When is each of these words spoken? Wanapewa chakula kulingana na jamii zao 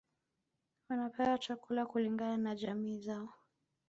Wanapewa 0.89 1.37
chakula 1.37 1.85
kulingana 1.85 2.37
na 2.37 2.55
jamii 2.55 2.99
zao 2.99 3.33